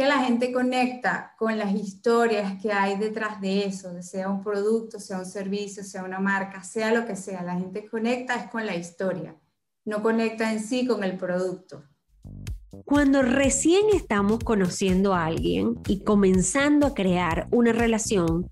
[0.00, 4.98] que la gente conecta con las historias que hay detrás de eso, sea un producto,
[4.98, 7.42] sea un servicio, sea una marca, sea lo que sea.
[7.42, 9.36] La gente conecta es con la historia,
[9.84, 11.84] no conecta en sí con el producto.
[12.86, 18.48] Cuando recién estamos conociendo a alguien y comenzando a crear una relación,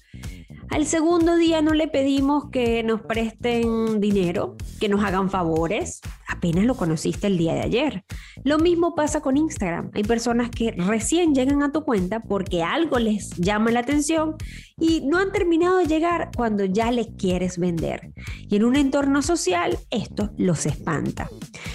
[0.70, 6.00] al segundo día no le pedimos que nos presten dinero, que nos hagan favores.
[6.26, 8.04] Apenas lo conociste el día de ayer.
[8.45, 9.90] Lo mismo pasa con Instagram.
[9.95, 14.36] Hay personas que recién llegan a tu cuenta porque algo les llama la atención
[14.78, 18.12] y no han terminado de llegar cuando ya les quieres vender.
[18.48, 21.28] Y en un entorno social esto los espanta.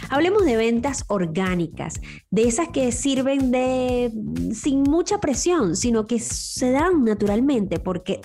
[0.09, 4.11] Hablemos de ventas orgánicas, de esas que sirven de
[4.53, 8.21] sin mucha presión, sino que se dan naturalmente porque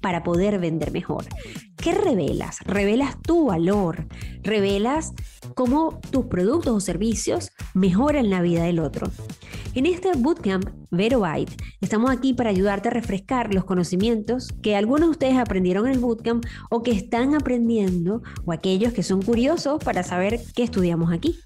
[0.00, 1.24] para poder vender mejor.
[1.76, 2.60] ¿Qué revelas?
[2.64, 4.06] Revelas tu valor,
[4.42, 5.12] revelas
[5.54, 9.10] cómo tus productos o servicios mejoran la vida del otro.
[9.74, 15.08] En este bootcamp Vero Byte, estamos aquí para ayudarte a refrescar los conocimientos que algunos
[15.08, 19.84] de ustedes aprendieron en el bootcamp o que están aprendiendo o aquellos que son curiosos
[19.84, 21.38] para saber qué estudiamos aquí.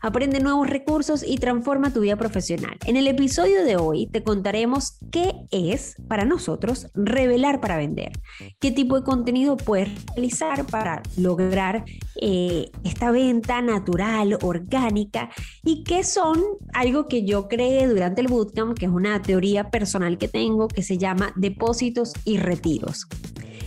[0.00, 2.78] Aprende nuevos recursos y transforma tu vida profesional.
[2.86, 8.12] En el episodio de hoy te contaremos qué es para nosotros revelar para vender,
[8.60, 11.84] qué tipo de contenido puedes realizar para lograr
[12.22, 15.28] eh, esta venta natural, orgánica
[15.62, 20.16] y qué son algo que yo creé durante el bootcamp que es una teoría personal
[20.16, 23.06] que tengo que se llama depósitos y retiros.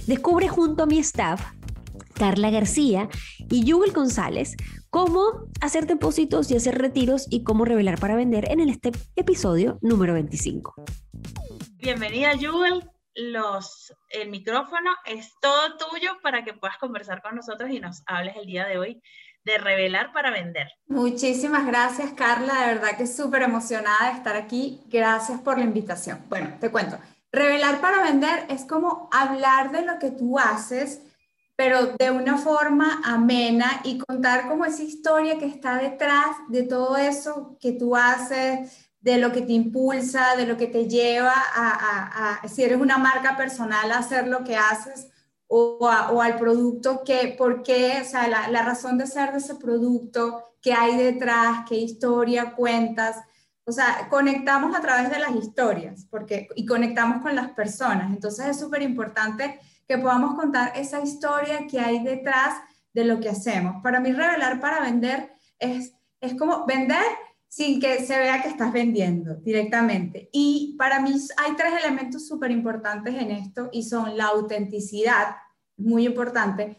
[0.08, 1.42] Descubre junto a mi staff,
[2.14, 3.10] Carla García
[3.50, 4.56] y Yugel González,
[4.90, 10.14] cómo hacer depósitos y hacer retiros y cómo revelar para vender en este episodio número
[10.14, 10.76] 25.
[11.78, 12.90] Bienvenida, Yugel.
[13.16, 18.38] Los, el micrófono es todo tuyo para que puedas conversar con nosotros y nos hables
[18.38, 19.02] el día de hoy
[19.44, 20.68] de revelar para vender.
[20.88, 22.54] Muchísimas gracias, Carla.
[22.62, 24.82] De verdad que súper emocionada de estar aquí.
[24.88, 26.24] Gracias por la invitación.
[26.30, 26.98] Bueno, te cuento.
[27.32, 31.02] Revelar para vender es como hablar de lo que tú haces,
[31.56, 36.98] pero de una forma amena y contar como esa historia que está detrás de todo
[36.98, 42.42] eso que tú haces, de lo que te impulsa, de lo que te lleva a,
[42.48, 45.08] si eres una marca personal, a hacer lo que haces
[45.52, 50.44] o, al producto, que, por qué, o sea, la, razón de ser de ese producto,
[50.62, 53.18] qué hay detrás, qué historia cuentas.
[53.66, 58.12] O sea, conectamos a través de las historias porque, y conectamos con las personas.
[58.12, 62.54] Entonces es súper importante que podamos contar esa historia que hay detrás
[62.94, 63.82] de lo que hacemos.
[63.82, 67.04] Para mí, revelar para vender es, es como vender
[67.50, 70.30] sin que se vea que estás vendiendo directamente.
[70.32, 75.36] Y para mí hay tres elementos súper importantes en esto y son la autenticidad,
[75.76, 76.78] muy importante,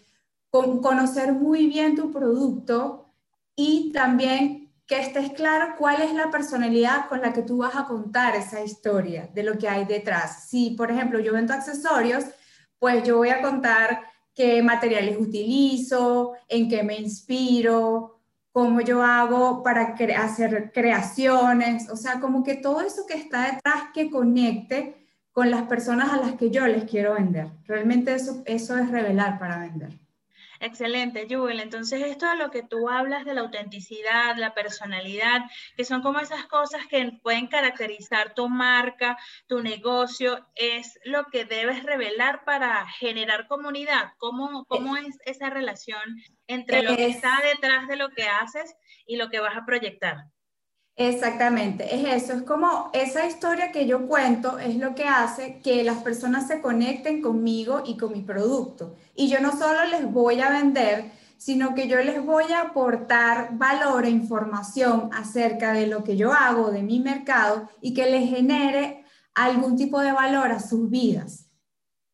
[0.48, 3.12] con conocer muy bien tu producto
[3.56, 7.84] y también que estés claro cuál es la personalidad con la que tú vas a
[7.86, 10.48] contar esa historia de lo que hay detrás.
[10.48, 12.24] Si, por ejemplo, yo vendo accesorios,
[12.78, 14.02] pues yo voy a contar
[14.34, 18.19] qué materiales utilizo, en qué me inspiro,
[18.52, 23.84] cómo yo hago para hacer creaciones, o sea, como que todo eso que está detrás
[23.94, 27.48] que conecte con las personas a las que yo les quiero vender.
[27.66, 29.98] Realmente eso, eso es revelar para vender.
[30.60, 31.58] Excelente, Jubel.
[31.58, 35.40] Entonces, esto de lo que tú hablas de la autenticidad, la personalidad,
[35.74, 39.16] que son como esas cosas que pueden caracterizar tu marca,
[39.46, 44.12] tu negocio, es lo que debes revelar para generar comunidad.
[44.18, 46.02] ¿Cómo, cómo es esa relación
[46.46, 50.26] entre lo que está detrás de lo que haces y lo que vas a proyectar?
[51.02, 55.82] Exactamente, es eso, es como esa historia que yo cuento es lo que hace que
[55.82, 58.94] las personas se conecten conmigo y con mi producto.
[59.14, 63.56] Y yo no solo les voy a vender, sino que yo les voy a aportar
[63.56, 68.28] valor e información acerca de lo que yo hago, de mi mercado y que les
[68.28, 71.46] genere algún tipo de valor a sus vidas.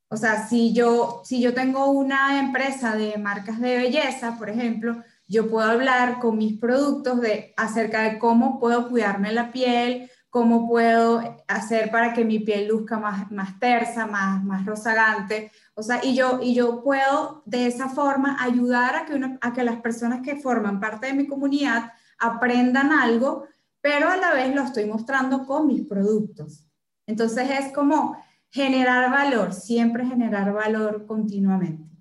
[0.08, 5.02] O sea, si yo, si yo tengo una empresa de marcas de belleza, por ejemplo,
[5.28, 10.68] yo puedo hablar con mis productos de, acerca de cómo puedo cuidarme la piel, cómo
[10.68, 15.50] puedo hacer para que mi piel luzca más, más tersa, más, más rozagante.
[15.74, 19.64] O sea, y yo, y yo puedo de esa forma ayudar a que, a que
[19.64, 23.46] las personas que forman parte de mi comunidad aprendan algo,
[23.80, 26.66] pero a la vez lo estoy mostrando con mis productos.
[27.06, 28.16] Entonces es como
[28.50, 31.95] generar valor, siempre generar valor continuamente.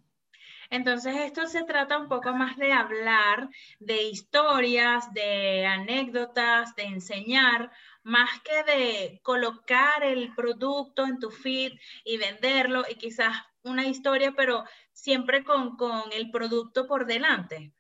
[0.76, 3.50] Entonces, esto se trata un poco más de hablar
[3.80, 7.72] de historias, de anécdotas, de enseñar,
[8.04, 11.72] más que de colocar el producto en tu feed
[12.04, 17.72] y venderlo y quizás una historia, pero siempre con, con el producto por delante.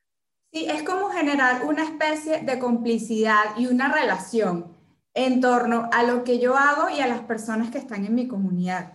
[0.54, 4.74] Sí, es como generar una especie de complicidad y una relación
[5.14, 8.30] en torno a lo que yo hago y a las personas que están en mi
[8.30, 8.94] comunidad.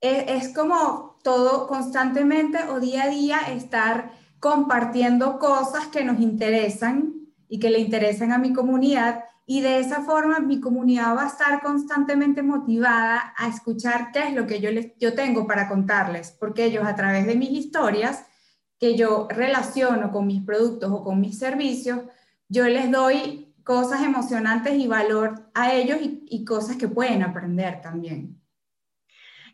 [0.00, 7.16] Es, es como todo constantemente o día a día estar compartiendo cosas que nos interesan
[7.50, 11.28] y que le interesan a mi comunidad y de esa forma mi comunidad va a
[11.28, 16.64] estar constantemente motivada a escuchar qué es lo que yo, yo tengo para contarles, porque
[16.64, 18.24] ellos a través de mis historias
[18.78, 22.00] que yo relaciono con mis productos o con mis servicios,
[22.48, 28.37] yo les doy cosas emocionantes y valor a ellos y cosas que pueden aprender también.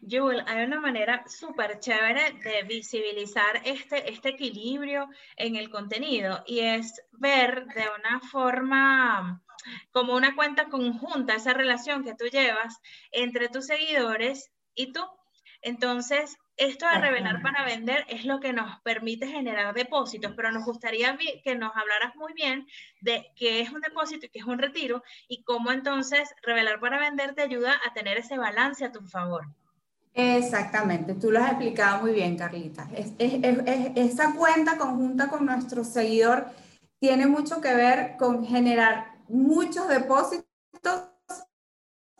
[0.09, 6.61] Jewel, hay una manera súper chévere de visibilizar este, este equilibrio en el contenido y
[6.61, 9.43] es ver de una forma
[9.93, 12.81] como una cuenta conjunta esa relación que tú llevas
[13.13, 15.01] entre tus seguidores y tú.
[15.63, 20.65] Entonces, esto de revelar para vender es lo que nos permite generar depósitos, pero nos
[20.65, 22.67] gustaría que nos hablaras muy bien
[23.01, 26.99] de qué es un depósito y qué es un retiro y cómo entonces revelar para
[26.99, 29.47] vender te ayuda a tener ese balance a tu favor.
[30.15, 32.89] Exactamente, tú lo has explicado muy bien, Carlita.
[33.19, 36.47] esa cuenta conjunta con nuestro seguidor
[37.01, 40.45] tiene mucho que ver con generar muchos depósitos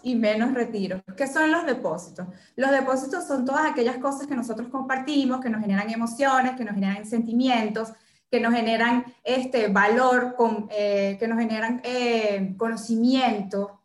[0.03, 1.03] y menos retiros.
[1.17, 2.27] ¿Qué son los depósitos?
[2.57, 6.75] Los depósitos son todas aquellas cosas que nosotros compartimos, que nos generan emociones, que nos
[6.75, 7.93] generan sentimientos,
[8.29, 10.37] que nos generan este valor,
[10.71, 13.84] eh, que nos generan eh, conocimiento,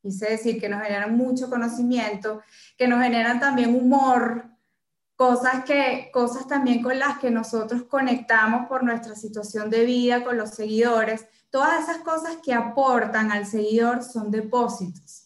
[0.00, 2.42] quise decir que nos generan mucho conocimiento,
[2.76, 4.44] que nos generan también humor,
[5.16, 10.38] cosas, que, cosas también con las que nosotros conectamos por nuestra situación de vida con
[10.38, 11.26] los seguidores.
[11.50, 15.24] Todas esas cosas que aportan al seguidor son depósitos.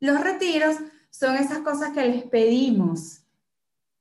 [0.00, 0.76] Los retiros
[1.10, 3.20] son esas cosas que les pedimos,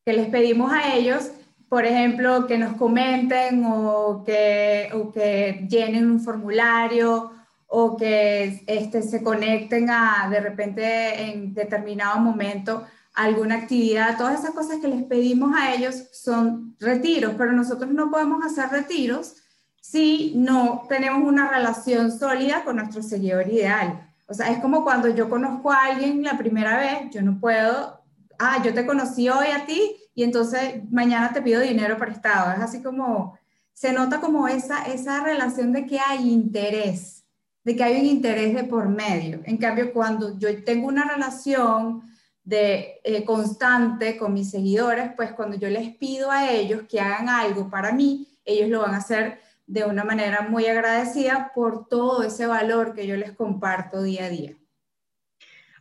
[0.06, 1.32] que les pedimos a ellos,
[1.68, 7.35] por ejemplo, que nos comenten o que, o que llenen un formulario
[7.68, 14.54] o que este, se conecten a de repente en determinado momento alguna actividad, todas esas
[14.54, 19.36] cosas que les pedimos a ellos son retiros, pero nosotros no podemos hacer retiros
[19.82, 24.12] si no tenemos una relación sólida con nuestro seguidor ideal.
[24.28, 28.02] O sea, es como cuando yo conozco a alguien la primera vez, yo no puedo,
[28.40, 32.52] ah, yo te conocí hoy a ti y entonces mañana te pido dinero prestado.
[32.52, 33.38] Es así como,
[33.74, 37.25] se nota como esa, esa relación de que hay interés
[37.66, 39.42] de que hay un interés de por medio.
[39.44, 42.04] En cambio, cuando yo tengo una relación
[42.44, 47.28] de eh, constante con mis seguidores, pues cuando yo les pido a ellos que hagan
[47.28, 52.22] algo para mí, ellos lo van a hacer de una manera muy agradecida por todo
[52.22, 54.56] ese valor que yo les comparto día a día.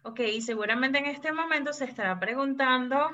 [0.04, 3.10] Ok, y seguramente en este momento se estará preguntando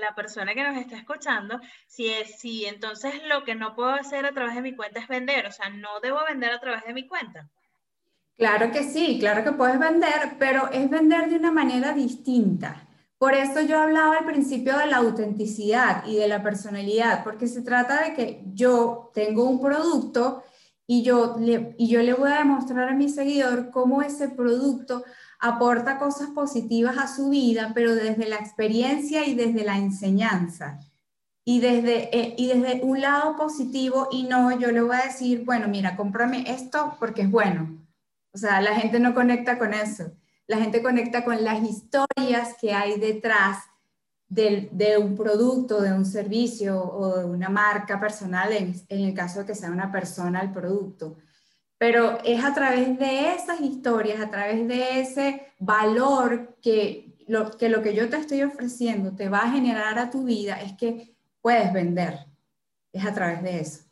[0.00, 4.26] la persona que nos está escuchando si es si entonces lo que no puedo hacer
[4.26, 6.92] a través de mi cuenta es vender, o sea, no debo vender a través de
[6.92, 7.48] mi cuenta.
[8.38, 12.86] Claro que sí, claro que puedes vender, pero es vender de una manera distinta.
[13.18, 17.62] Por eso yo hablaba al principio de la autenticidad y de la personalidad, porque se
[17.62, 20.44] trata de que yo tengo un producto
[20.86, 25.02] y yo le, y yo le voy a demostrar a mi seguidor cómo ese producto
[25.40, 30.78] aporta cosas positivas a su vida, pero desde la experiencia y desde la enseñanza.
[31.44, 35.44] Y desde, eh, y desde un lado positivo y no, yo le voy a decir,
[35.44, 37.87] bueno, mira, cómprame esto porque es bueno
[38.32, 40.12] o sea, la gente no conecta con eso.
[40.46, 43.64] La gente conecta con las historias que hay detrás
[44.28, 49.46] de, un producto, de un servicio o de una marca personal, en, el caso de
[49.46, 51.16] que sea una persona el producto.
[51.78, 57.94] Pero es a través de esas historias, a través de ese valor que lo, que
[57.94, 62.26] yo te estoy ofreciendo te va a generar a tu vida, es que puedes vender.
[62.92, 63.84] Es a través de eso.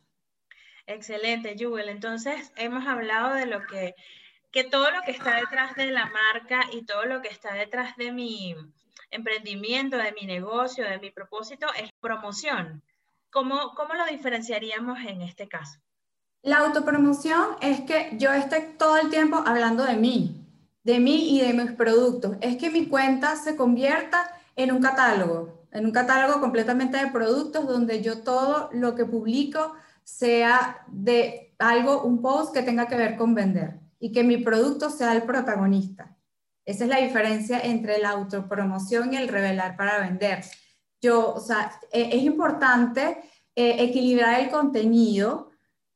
[0.86, 1.88] Excelente, Jubel.
[1.88, 3.94] Entonces, hemos hablado de lo que
[4.50, 7.96] que todo lo que está detrás de la marca y todo lo que está detrás
[7.96, 8.54] de mi
[9.10, 12.82] emprendimiento, de mi negocio, de mi propósito es promoción.
[13.30, 15.78] ¿Cómo, cómo lo diferenciaríamos en este caso?
[16.42, 20.46] La autopromoción es que yo esté todo el tiempo hablando de mí,
[20.84, 22.36] de mí y de mis productos.
[22.40, 27.66] Es que mi cuenta se convierta en un catálogo, en un catálogo completamente de productos
[27.66, 29.74] donde yo todo lo que publico
[30.04, 34.88] sea de algo, un post que tenga que ver con vender y que mi producto
[34.88, 36.16] sea el protagonista.
[36.64, 40.44] Esa es la diferencia entre la autopromoción y el revelar para vender.
[41.02, 43.18] Yo, o sea, e, es importante
[43.56, 45.50] eh, equilibrar el contenido,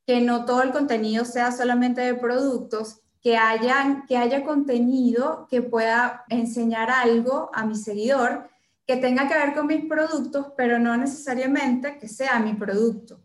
[0.04, 5.62] que no todo el contenido sea solamente de productos, que, hayan, que haya contenido que
[5.62, 8.50] pueda enseñar algo a mi seguidor
[8.88, 13.20] que tenga que ver con mis productos, pero no necesariamente que sea mi producto.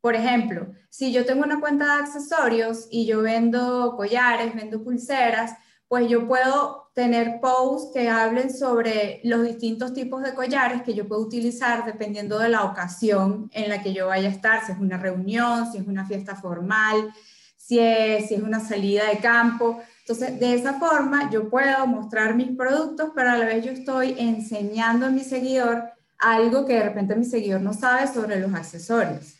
[0.00, 5.52] Por ejemplo, si yo tengo una cuenta de accesorios y yo vendo collares, vendo pulseras,
[5.88, 11.08] pues yo puedo tener posts que hablen sobre los distintos tipos de collares que yo
[11.08, 14.78] puedo utilizar dependiendo de la ocasión en la que yo vaya a estar, si es
[14.78, 17.12] una reunión, si es una fiesta formal,
[17.56, 19.80] si es, una salida de campo.
[20.00, 24.14] Entonces, de esa forma yo puedo mostrar mis productos, pero a la vez yo estoy
[24.18, 25.84] enseñando a mi seguidor
[26.18, 29.37] algo que de repente mi seguidor no sabe sobre los accesorios.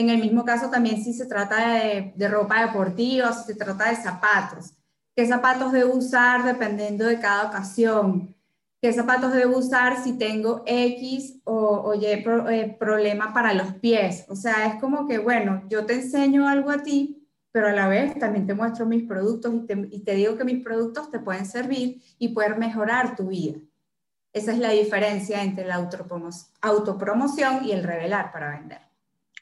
[0.00, 3.90] En el mismo caso también si se trata de, de ropa deportiva, si se trata
[3.90, 4.74] de zapatos
[5.20, 8.34] qué zapatos debo usar dependiendo de cada ocasión,
[8.80, 14.24] qué zapatos debo usar si tengo X o, Y eh, problema para los pies.
[14.28, 17.86] O sea, es como que, bueno, yo te enseño algo a ti, pero a la
[17.86, 19.52] vez también te muestro mis productos
[19.90, 23.58] y te digo que mis productos te pueden servir y poder mejorar tu vida.
[24.32, 25.86] Esa es la diferencia entre la
[26.62, 28.89] autopromoción y el revelar para vender.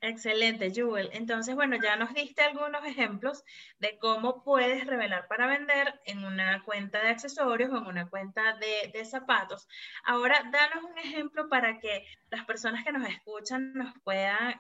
[0.00, 1.11] Excelente, Jewel.
[1.12, 3.45] Entonces, bueno, ya nos diste algunos ejemplos
[3.81, 8.57] de cómo puedes revelar para vender en una cuenta de accesorios o en una cuenta
[8.57, 9.67] de, zapatos.
[10.05, 14.55] Ahora, danos un ejemplo para que las personas que nos escuchan nos puedan,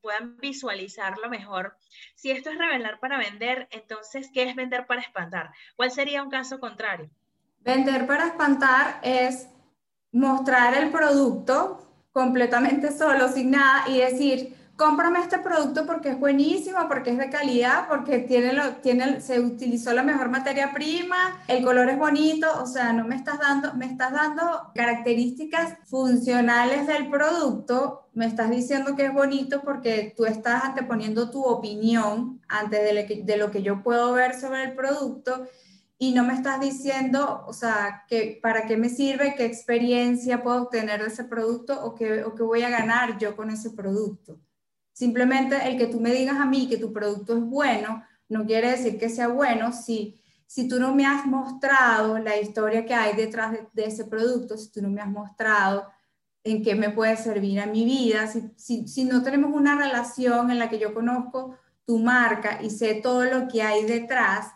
[0.00, 1.76] puedan visualizarlo mejor.
[2.14, 5.50] Si esto es revelar para vender, entonces, ¿qué es vender para espantar?
[5.76, 7.10] ¿Cuál sería un caso contrario?
[7.60, 9.48] Vender para espantar es
[10.12, 16.78] mostrar el producto completamente solo, sin nada, y decir, cómprame este producto porque es buenísimo,
[16.88, 21.64] porque es de calidad, porque tiene lo, tiene, se utilizó la mejor materia prima, el
[21.64, 27.10] color es bonito, o sea, no me estás dando, me estás dando características funcionales del
[27.10, 33.22] producto, me estás diciendo que es bonito porque tú estás anteponiendo tu opinión antes de,
[33.24, 35.48] de lo que yo puedo ver sobre el producto
[36.00, 40.62] y no me estás diciendo, o sea, que, para qué me sirve, qué experiencia puedo
[40.62, 44.38] obtener de ese producto o qué, o qué voy a ganar yo con ese producto.
[44.92, 48.70] Simplemente el que tú me digas a mí que tu producto es bueno, no quiere
[48.70, 53.16] decir que sea bueno si, si tú no me has mostrado la historia que hay
[53.16, 55.88] detrás de, ese producto, si tú no me has mostrado
[56.44, 60.52] en qué me puede servir a mi vida, si, si, si no tenemos una relación
[60.52, 64.52] en la que yo conozco tu marca y sé todo lo que hay detrás,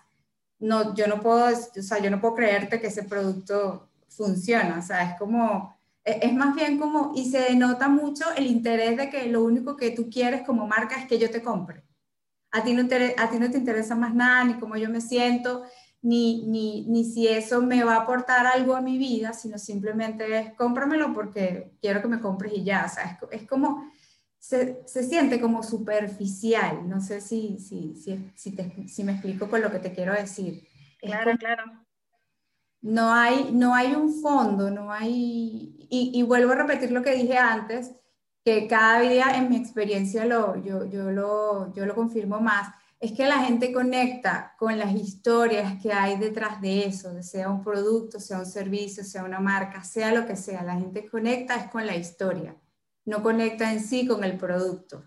[0.62, 4.82] no, yo no puedo, o sea, yo no puedo creerte que ese producto funciona, o
[4.82, 9.10] sea, es como, e, es más bien como, y se denota mucho el interés de
[9.10, 11.84] que lo único que tú quieres como marca es que yo te compre.
[12.52, 15.00] A ti no, te, a ti no te interesa más nada, ni cómo yo me
[15.00, 15.64] siento,
[16.00, 20.38] ni, ni, ni si eso me va a aportar algo a mi vida, sino simplemente
[20.38, 23.90] es cómpramelo porque quiero que me compres y ya, o sea, es, es como
[24.42, 26.88] se, se, siente como superficial.
[26.88, 30.12] No sé si, si, si, si, te, si, me explico con lo que te quiero
[30.14, 30.66] decir.
[31.00, 31.62] Claro, claro.
[32.80, 35.86] No hay, no hay un fondo, no hay...
[35.88, 37.92] Y, y, vuelvo a repetir lo que dije antes,
[38.44, 43.12] que cada día en mi experiencia lo, yo, yo, lo, yo lo confirmo más, es
[43.12, 48.18] que la gente conecta con las historias que hay detrás de eso, sea un producto,
[48.18, 50.64] sea un servicio, sea una marca, sea lo que sea.
[50.64, 52.56] La gente conecta es con la historia
[53.04, 55.04] no conecta en sí con el producto.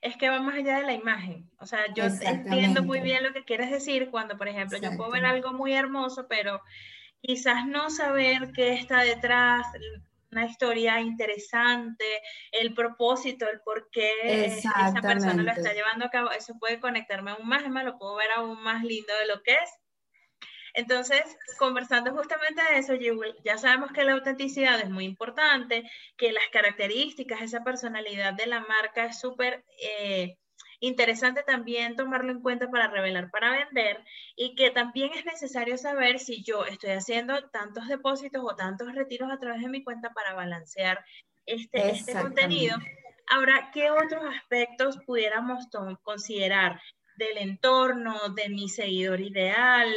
[0.00, 1.50] Es que va más allá de la imagen.
[1.58, 5.10] O sea, yo entiendo muy bien lo que quieres decir cuando, por ejemplo, yo puedo
[5.10, 6.60] ver algo muy hermoso, pero
[7.20, 9.66] quizás no saber qué está detrás,
[10.30, 12.04] una historia interesante,
[12.52, 14.10] el propósito, el por qué
[14.46, 17.98] esa persona lo está llevando a cabo, eso puede conectarme aún más, es más, lo
[17.98, 19.70] puedo ver aún más lindo de lo que es.
[20.76, 21.22] Entonces,
[21.58, 22.92] conversando justamente de eso,
[23.42, 28.60] ya sabemos que la autenticidad es muy importante, que las características, esa personalidad de la
[28.60, 30.36] marca es súper eh,
[30.80, 34.04] interesante también tomarlo en cuenta para revelar, para vender,
[34.36, 39.30] y que también es necesario saber si yo estoy haciendo tantos depósitos o tantos retiros
[39.32, 41.02] a través de mi cuenta para balancear
[41.46, 42.76] este, este contenido.
[43.28, 45.68] Ahora, ¿qué otros aspectos pudiéramos
[46.02, 46.82] considerar
[47.16, 49.88] del entorno, de mi seguidor ideal?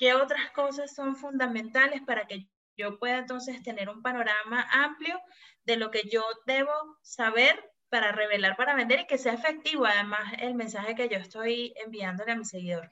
[0.00, 5.20] ¿Qué otras cosas son fundamentales para que yo pueda entonces tener un panorama amplio
[5.66, 10.32] de lo que yo debo saber para revelar, para vender y que sea efectivo además
[10.38, 12.90] el mensaje que yo estoy enviándole a mi seguidor?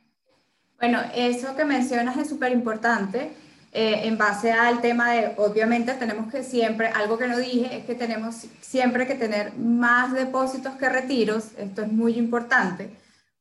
[0.78, 3.32] Bueno, eso que mencionas es súper importante.
[3.72, 7.86] Eh, en base al tema de, obviamente tenemos que siempre, algo que no dije, es
[7.86, 12.90] que tenemos siempre que tener más depósitos que retiros, esto es muy importante,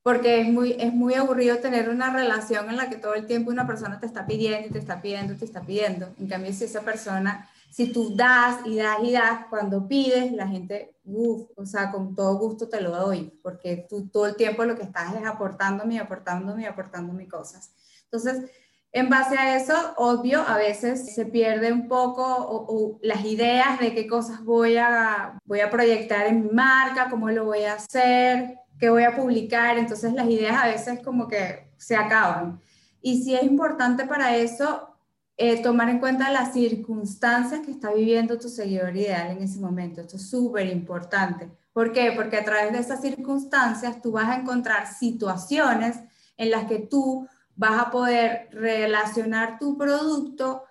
[0.08, 3.52] porque es muy, es muy aburrido tener una relación en la que todo el tiempo
[3.52, 6.08] una persona te está pidiendo y te está pidiendo y te está pidiendo.
[6.18, 10.48] En cambio, si esa persona, si tú das y das y das, cuando pides, la
[10.48, 14.64] gente, uff, o sea, con todo gusto te lo doy, porque tú todo el tiempo
[14.64, 17.74] lo que estás es aportándome, aportándome, aportándome cosas.
[18.06, 18.50] Entonces,
[18.92, 24.08] en base a eso, obvio, a veces se pierde un poco las ideas de qué
[24.08, 28.90] cosas voy a, voy a proyectar en mi marca, cómo lo voy a hacer, que
[28.90, 32.60] voy a publicar, entonces las ideas a veces como que se acaban.
[33.02, 34.98] Y sí es importante para eso
[35.36, 40.02] eh, tomar en cuenta las circunstancias que está viviendo tu seguidor ideal en ese momento.
[40.02, 41.52] Esto es súper importante.
[41.74, 42.12] ¿Por qué?
[42.16, 46.00] Porque a través de esas circunstancias tú vas a encontrar situaciones
[46.38, 47.28] en las que tú
[47.58, 50.64] vas a poder relacionar tu producto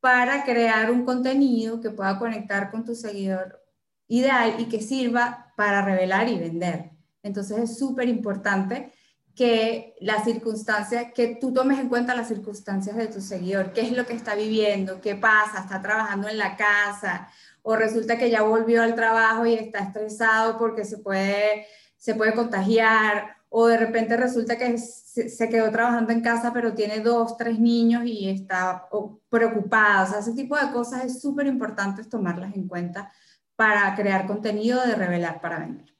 [0.00, 3.62] para crear un contenido que pueda conectar con tu seguidor
[4.06, 6.90] ideal y que sirva para revelar y vender.
[7.22, 8.92] Entonces es súper importante
[9.34, 13.92] que las circunstancias, que tú tomes en cuenta las circunstancias de tu seguidor, qué es
[13.92, 17.28] lo que está viviendo, qué pasa, está trabajando en la casa
[17.62, 22.34] o resulta que ya volvió al trabajo y está estresado porque se puede, se puede
[22.34, 27.60] contagiar o de repente resulta que se, quedó trabajando en casa pero tiene dos, tres
[27.60, 28.88] niños y está
[29.28, 30.02] preocupado.
[30.02, 33.12] O sea, ese tipo de cosas es súper importante tomarlas en cuenta
[33.54, 35.94] para crear contenido de revelar para vender.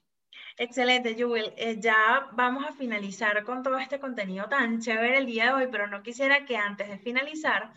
[0.57, 1.53] Excelente, Jewel.
[1.55, 5.67] Eh, ya vamos a finalizar con todo este contenido tan chévere el día de hoy,
[5.71, 7.71] pero no quisiera que antes de finalizar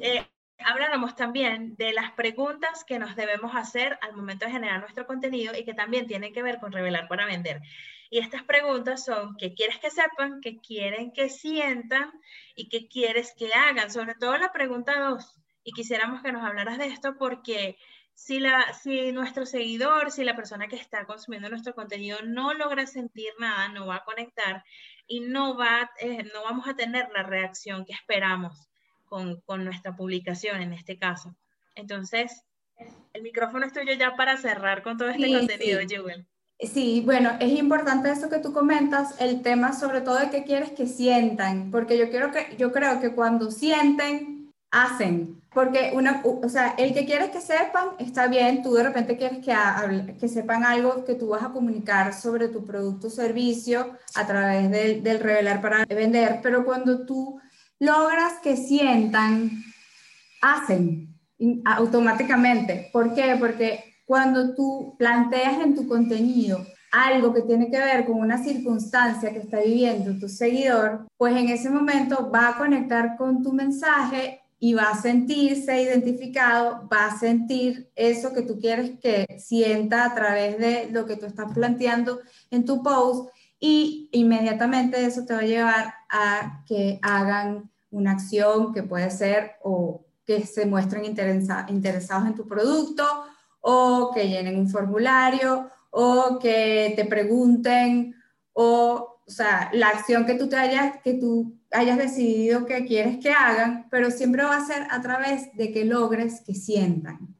[0.00, 0.26] eh,
[0.64, 5.54] habláramos también de las preguntas que nos debemos hacer al momento de generar nuestro contenido
[5.56, 7.62] y que también tienen que ver con revelar para vender.
[8.10, 12.10] Y estas preguntas son qué quieres que sepan, qué quieren que sientan
[12.54, 13.90] y qué quieres que hagan.
[13.90, 15.40] Sobre todo la pregunta dos.
[15.64, 17.76] Y quisiéramos que nos hablaras de esto porque
[18.14, 22.86] si, la, si nuestro seguidor, si la persona que está consumiendo nuestro contenido no logra
[22.86, 24.64] sentir nada, no va a conectar
[25.06, 28.68] y no, va, eh, no vamos a tener la reacción que esperamos
[29.04, 31.36] con, con nuestra publicación en este caso.
[31.74, 32.44] Entonces,
[33.12, 35.86] el micrófono es tuyo ya para cerrar con todo este contenido, sí.
[35.88, 36.26] Jewel.
[36.58, 40.70] Sí, bueno, es importante eso que tú comentas, el tema sobre todo de qué quieres
[40.70, 44.36] que sientan, porque yo, quiero que, yo creo que cuando sienten,
[44.70, 45.42] hacen.
[45.52, 49.38] Porque una, o sea, el que quieres que sepan está bien, tú de repente quieres
[49.44, 49.54] que,
[50.18, 54.70] que sepan algo que tú vas a comunicar sobre tu producto o servicio a través
[54.70, 57.40] del, del revelar para vender, pero cuando tú
[57.78, 59.50] logras que sientan,
[60.42, 61.14] hacen
[61.64, 62.90] automáticamente.
[62.92, 63.36] ¿Por qué?
[63.38, 69.32] Porque cuando tú planteas en tu contenido algo que tiene que ver con una circunstancia
[69.32, 74.40] que está viviendo tu seguidor, pues en ese momento va a conectar con tu mensaje
[74.58, 80.14] y va a sentirse identificado, va a sentir eso que tú quieres que sienta a
[80.14, 83.28] través de lo que tú estás planteando en tu post
[83.60, 89.56] y inmediatamente eso te va a llevar a que hagan una acción que puede ser
[89.62, 93.04] o que se muestren interesados en tu producto
[93.68, 98.14] o que llenen un formulario o que te pregunten
[98.52, 103.18] o o sea, la acción que tú, te hayas, que tú hayas decidido que quieres
[103.18, 107.34] que hagan, pero siempre va a ser a través de que logres que sientan.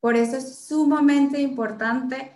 [0.00, 2.32] Por eso es sumamente importante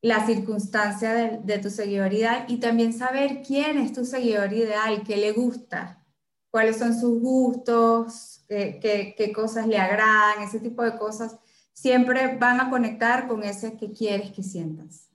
[0.00, 5.02] la circunstancia de, de tu seguidor ideal y también saber quién es tu seguidor ideal,
[5.04, 6.04] qué le gusta,
[6.50, 11.36] cuáles son sus gustos, qué, qué, qué cosas le agradan, ese tipo de cosas,
[11.74, 15.10] siempre van a conectar con ese que quieres que sientas.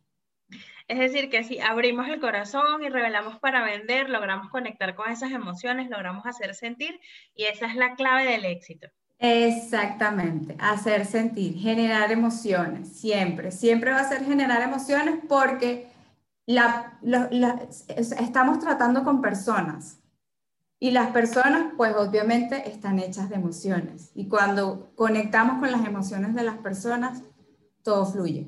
[0.87, 5.31] Es decir, que si abrimos el corazón y revelamos para vender, logramos conectar con esas
[5.31, 6.99] emociones, logramos hacer sentir
[7.35, 8.87] y esa es la clave del éxito.
[9.19, 15.87] Exactamente, hacer sentir, generar emociones, siempre, siempre va a ser generar emociones porque
[16.45, 16.97] la,
[18.17, 19.98] estamos tratando con personas
[20.79, 26.33] y las personas pues obviamente están hechas de emociones y cuando conectamos con las emociones
[26.33, 27.23] de las personas,
[27.83, 28.47] todo fluye.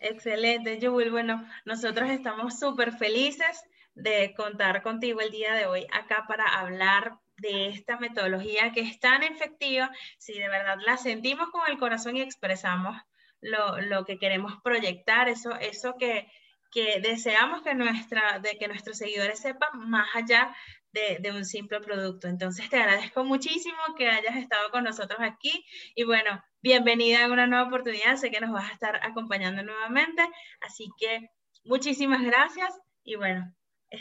[0.00, 1.10] Excelente, Jewel.
[1.10, 7.18] Bueno, nosotros estamos súper felices de contar contigo el día de hoy acá para hablar
[7.36, 12.16] de esta metodología que es tan efectiva si de verdad la sentimos con el corazón
[12.16, 12.96] y expresamos
[13.40, 16.30] lo, lo que queremos proyectar, eso, eso que,
[16.70, 20.54] que deseamos que, nuestra, de que nuestros seguidores sepan más allá
[20.92, 22.28] de, de, un simple producto.
[22.28, 27.46] Entonces te agradezco muchísimo que hayas estado con nosotros aquí y bueno, bienvenida a una
[27.46, 28.16] nueva oportunidad.
[28.16, 30.22] Sé que nos vas a estar acompañando nuevamente.
[30.60, 31.30] Así que
[31.64, 33.52] muchísimas gracias y bueno.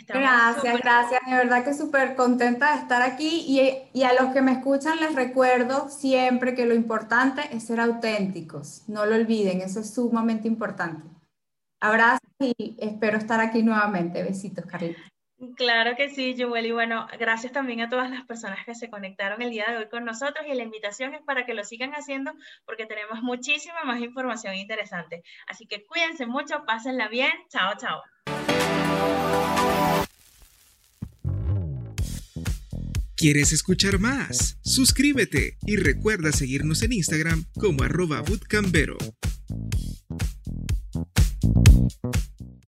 [0.08, 1.21] Gracias, gracias.
[1.27, 4.97] De verdad que súper contenta de estar aquí y, y, a los que me escuchan
[5.01, 8.88] les recuerdo siempre que lo importante es ser auténticos.
[8.88, 11.04] No lo olviden, eso es sumamente importante.
[11.82, 14.23] Abrazos y espero estar aquí nuevamente.
[14.23, 15.01] Besitos, Carlita.
[15.56, 16.67] Claro que sí, Joel.
[16.67, 19.89] Y bueno, gracias también a todas las personas que se conectaron el día de hoy
[19.89, 22.34] con nosotros y la invitación es para que lo sigan haciendo
[22.65, 25.23] porque tenemos muchísima más información interesante.
[25.47, 27.32] Así que cuídense mucho, pásenla bien.
[27.49, 28.01] Chao, chao.
[33.15, 34.58] ¿Quieres escuchar más?
[34.63, 38.97] Suscríbete y recuerda seguirnos en Instagram como arroba bootcampero.